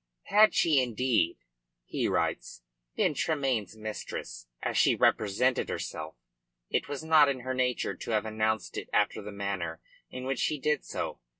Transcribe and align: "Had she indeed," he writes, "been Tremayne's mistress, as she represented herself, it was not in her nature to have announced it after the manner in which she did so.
"Had 0.23 0.55
she 0.55 0.81
indeed," 0.81 1.37
he 1.85 2.07
writes, 2.07 2.63
"been 2.95 3.13
Tremayne's 3.13 3.77
mistress, 3.77 4.47
as 4.63 4.75
she 4.75 4.95
represented 4.95 5.69
herself, 5.69 6.15
it 6.71 6.87
was 6.89 7.03
not 7.03 7.29
in 7.29 7.41
her 7.41 7.53
nature 7.53 7.93
to 7.93 8.09
have 8.09 8.25
announced 8.25 8.77
it 8.79 8.89
after 8.91 9.21
the 9.21 9.31
manner 9.31 9.79
in 10.09 10.23
which 10.23 10.39
she 10.39 10.57
did 10.59 10.83
so. 10.83 11.19